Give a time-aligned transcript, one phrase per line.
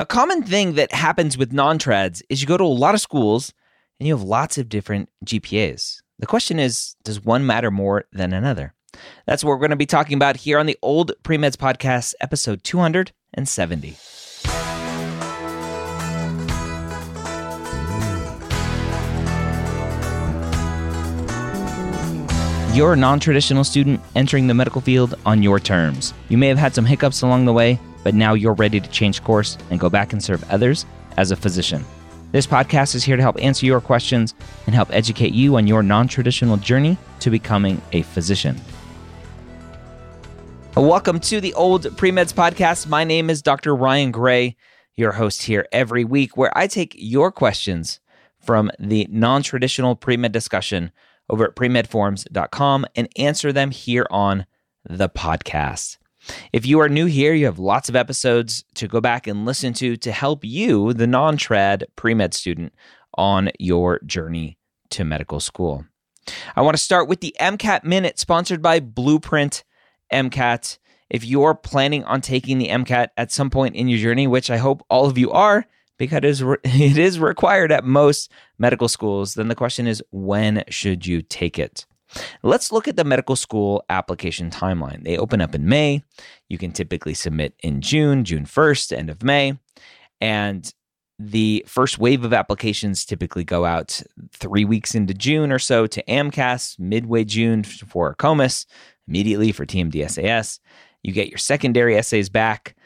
[0.00, 3.00] A common thing that happens with non trads is you go to a lot of
[3.00, 3.52] schools
[3.98, 6.02] and you have lots of different GPAs.
[6.20, 8.74] The question is does one matter more than another?
[9.26, 12.62] That's what we're going to be talking about here on the Old Premeds Podcast, episode
[12.62, 13.96] 270.
[22.72, 26.14] You're a non traditional student entering the medical field on your terms.
[26.28, 29.22] You may have had some hiccups along the way, but now you're ready to change
[29.22, 30.86] course and go back and serve others
[31.16, 31.84] as a physician.
[32.30, 34.34] This podcast is here to help answer your questions
[34.66, 38.60] and help educate you on your non traditional journey to becoming a physician.
[40.76, 42.86] Welcome to the Old Premeds Podcast.
[42.86, 43.74] My name is Dr.
[43.74, 44.56] Ryan Gray,
[44.94, 47.98] your host here every week, where I take your questions
[48.40, 50.92] from the non traditional premed discussion
[51.28, 54.46] over at premedforums.com and answer them here on
[54.88, 55.98] the podcast.
[56.52, 59.72] If you are new here, you have lots of episodes to go back and listen
[59.74, 62.72] to to help you, the non trad pre med student,
[63.16, 64.58] on your journey
[64.90, 65.84] to medical school.
[66.56, 69.64] I want to start with the MCAT Minute sponsored by Blueprint
[70.12, 70.78] MCAT.
[71.10, 74.58] If you're planning on taking the MCAT at some point in your journey, which I
[74.58, 75.64] hope all of you are,
[75.96, 80.64] because it is, it is required at most medical schools, then the question is when
[80.68, 81.86] should you take it?
[82.42, 85.04] Let's look at the medical school application timeline.
[85.04, 86.02] They open up in May.
[86.48, 89.58] You can typically submit in June, June 1st, end of May.
[90.20, 90.72] And
[91.18, 94.00] the first wave of applications typically go out
[94.32, 98.66] three weeks into June or so to AMCAS, midway June for AACOMAS,
[99.08, 100.60] immediately for TMDSAS.
[101.02, 102.76] You get your secondary essays back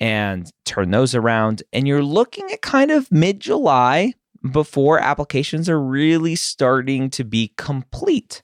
[0.00, 1.62] and turn those around.
[1.72, 4.14] And you're looking at kind of mid July
[4.50, 8.42] before applications are really starting to be complete,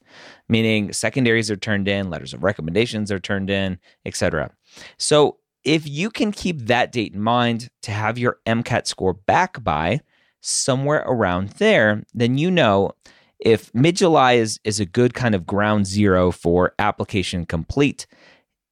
[0.48, 4.50] meaning secondaries are turned in, letters of recommendations are turned in, etc.
[4.98, 9.62] So if you can keep that date in mind to have your MCAT score back
[9.62, 10.00] by
[10.40, 12.92] somewhere around there, then you know
[13.38, 18.06] if mid July is, is a good kind of ground zero for application complete,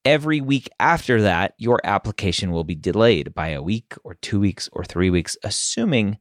[0.03, 4.69] every week after that, your application will be delayed by a week or two weeks
[4.71, 6.17] or three weeks, assuming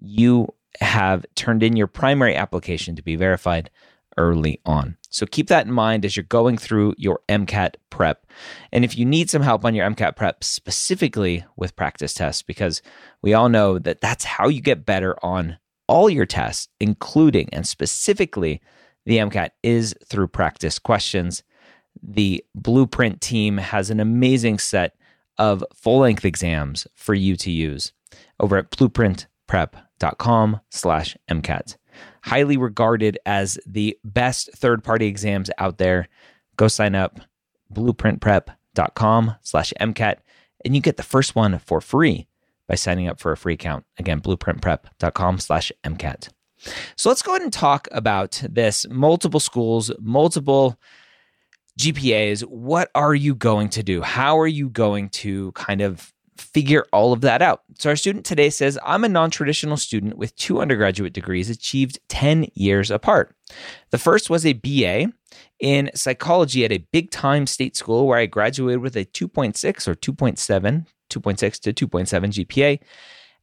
[0.00, 0.48] you
[0.80, 3.70] have turned in your primary application to be verified
[4.18, 4.96] early on.
[5.10, 8.26] So keep that in mind as you're going through your MCAT prep.
[8.72, 12.82] And if you need some help on your MCAT prep, specifically with practice tests, because
[13.22, 17.66] we all know that that's how you get better on all your tests, including and
[17.66, 18.60] specifically
[19.04, 21.42] the MCAT, is through practice questions.
[22.02, 24.96] The Blueprint team has an amazing set
[25.38, 27.92] of full length exams for you to use
[28.40, 29.76] over at Blueprint Prep
[30.18, 31.76] com slash MCAT.
[32.24, 36.08] Highly regarded as the best third party exams out there.
[36.56, 37.20] Go sign up,
[37.72, 40.16] blueprintprep.com slash MCAT,
[40.64, 42.26] and you get the first one for free
[42.68, 43.84] by signing up for a free account.
[43.98, 46.28] Again, blueprintprep.com slash MCAT.
[46.96, 50.78] So let's go ahead and talk about this multiple schools, multiple
[51.78, 52.40] GPAs.
[52.42, 54.02] What are you going to do?
[54.02, 57.62] How are you going to kind of figure all of that out.
[57.78, 61.98] So, our student today says, I'm a non traditional student with two undergraduate degrees achieved
[62.08, 63.34] 10 years apart.
[63.90, 65.12] The first was a BA
[65.60, 69.94] in psychology at a big time state school where I graduated with a 2.6 or
[69.94, 72.80] 2.7, 2.6 to 2.7 GPA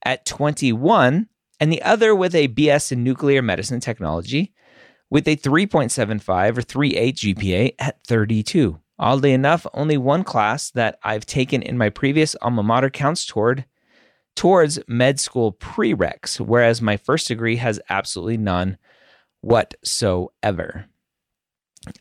[0.05, 1.27] at 21,
[1.59, 4.53] and the other with a BS in nuclear medicine technology
[5.09, 8.79] with a 3.75 or 3.8 GPA at 32.
[9.03, 13.65] Oddly enough, only one class that I've taken in my previous alma mater counts toward
[14.33, 18.77] towards med school prereqs, whereas my first degree has absolutely none
[19.41, 20.85] whatsoever.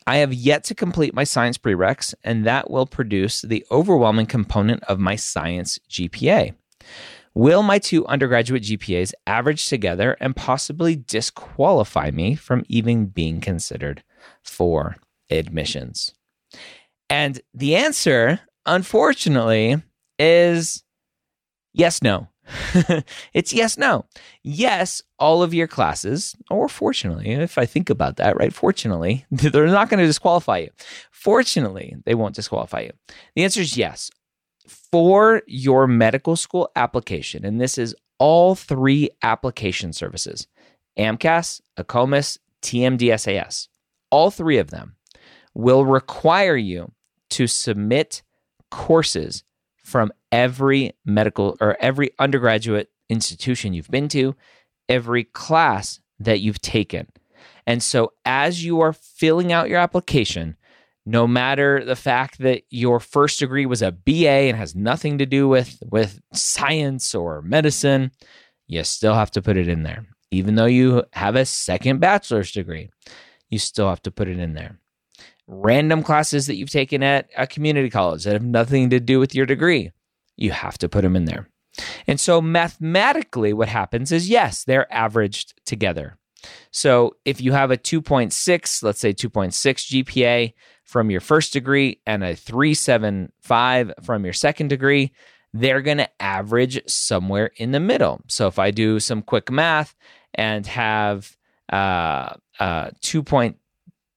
[0.07, 4.81] I have yet to complete my science prereqs, and that will produce the overwhelming component
[4.85, 6.53] of my science GPA.
[7.33, 14.03] Will my two undergraduate GPAs average together and possibly disqualify me from even being considered
[14.41, 14.95] for
[15.29, 16.13] admissions?
[17.13, 19.79] And the answer, unfortunately,
[20.17, 20.83] is
[21.71, 22.27] yes, no.
[23.35, 24.05] it's yes, no.
[24.41, 28.51] Yes, all of your classes, or fortunately, if I think about that, right?
[28.51, 30.69] Fortunately, they're not going to disqualify you.
[31.11, 32.91] Fortunately, they won't disqualify you.
[33.35, 34.09] The answer is yes.
[34.91, 40.47] For your medical school application, and this is all three application services
[40.97, 43.67] AMCAS, AACOMAS, TMDSAS,
[44.09, 44.95] all three of them
[45.53, 46.91] will require you
[47.33, 48.21] to submit
[48.71, 49.43] courses
[49.83, 54.35] from every medical or every undergraduate institution you've been to,
[54.87, 57.07] every class that you've taken.
[57.65, 60.57] And so, as you are filling out your application,
[61.05, 65.25] no matter the fact that your first degree was a BA and has nothing to
[65.25, 68.11] do with, with science or medicine,
[68.67, 70.05] you still have to put it in there.
[70.31, 72.89] Even though you have a second bachelor's degree,
[73.49, 74.79] you still have to put it in there.
[75.47, 79.35] Random classes that you've taken at a community college that have nothing to do with
[79.35, 79.91] your degree,
[80.37, 81.49] you have to put them in there.
[82.07, 86.17] And so mathematically, what happens is yes, they're averaged together.
[86.71, 90.53] So if you have a 2.6, let's say 2.6 GPA
[90.83, 95.13] from your first degree and a 375 from your second degree,
[95.53, 98.21] they're going to average somewhere in the middle.
[98.27, 99.95] So if I do some quick math
[100.33, 101.35] and have
[101.71, 102.89] uh, uh,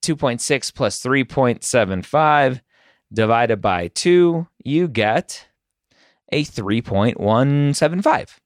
[0.06, 2.60] 2.2.6 plus 3.75
[3.12, 5.48] divided by 2, you get
[6.32, 8.36] a 3.175.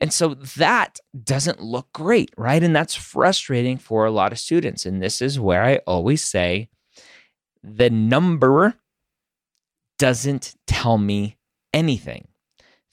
[0.00, 2.62] And so that doesn't look great, right?
[2.62, 4.86] And that's frustrating for a lot of students.
[4.86, 6.68] And this is where I always say
[7.62, 8.74] the number
[9.98, 11.36] doesn't tell me
[11.74, 12.28] anything.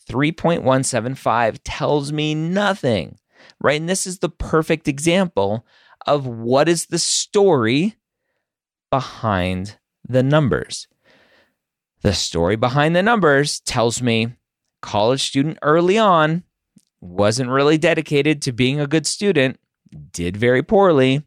[0.09, 3.19] 3.175 tells me nothing,
[3.61, 3.79] right?
[3.79, 5.65] And this is the perfect example
[6.05, 7.95] of what is the story
[8.91, 10.87] behind the numbers.
[12.01, 14.33] The story behind the numbers tells me
[14.81, 16.43] college student early on
[17.01, 19.59] wasn't really dedicated to being a good student,
[20.11, 21.23] did very poorly,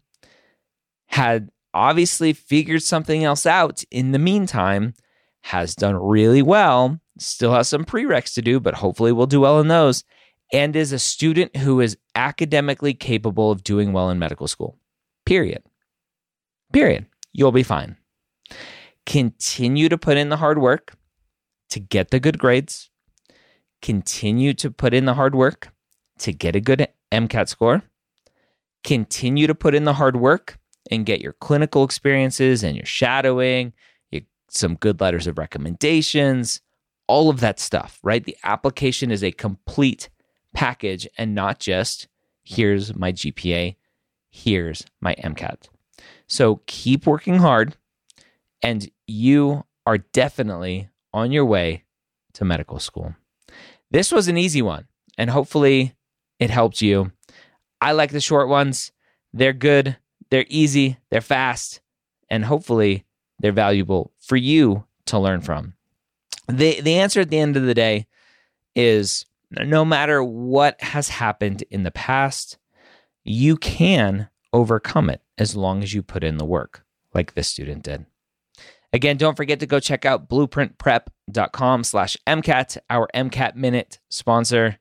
[1.06, 4.94] had obviously figured something else out in the meantime,
[5.42, 9.60] has done really well, still has some prereqs to do, but hopefully will do well
[9.60, 10.04] in those,
[10.52, 14.78] and is a student who is academically capable of doing well in medical school.
[15.26, 15.62] Period.
[16.72, 17.06] Period.
[17.32, 17.96] You'll be fine.
[19.06, 20.94] Continue to put in the hard work
[21.70, 22.90] to get the good grades
[23.82, 25.68] continue to put in the hard work
[26.18, 27.82] to get a good MCAT score,
[28.84, 30.58] continue to put in the hard work
[30.90, 33.72] and get your clinical experiences and your shadowing,
[34.10, 36.60] your, some good letters of recommendations,
[37.06, 38.24] all of that stuff, right?
[38.24, 40.08] The application is a complete
[40.54, 42.08] package and not just
[42.44, 43.76] here's my GPA,
[44.30, 45.68] here's my MCAT.
[46.26, 47.76] So keep working hard,
[48.62, 51.84] and you are definitely on your way
[52.34, 53.14] to medical school.
[53.90, 54.86] This was an easy one,
[55.16, 55.94] and hopefully
[56.38, 57.12] it helped you.
[57.80, 58.92] I like the short ones.
[59.32, 59.96] They're good,
[60.30, 61.80] they're easy, they're fast,
[62.30, 63.04] and hopefully
[63.38, 65.74] they're valuable for you to learn from.
[66.48, 68.06] The, the answer at the end of the day
[68.74, 72.58] is no matter what has happened in the past,
[73.24, 76.84] you can overcome it as long as you put in the work,
[77.14, 78.06] like this student did.
[78.92, 84.78] Again, don't forget to go check out blueprintprep.com slash MCAT, our MCAT Minute sponsor.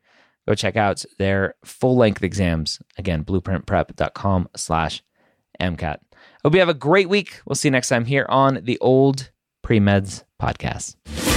[0.47, 2.81] Go check out their full-length exams.
[2.97, 5.03] Again, blueprintprep.com slash
[5.59, 5.97] MCAT.
[6.43, 7.41] Hope you have a great week.
[7.45, 9.31] We'll see you next time here on the Old
[9.61, 11.37] Pre-Meds Podcast.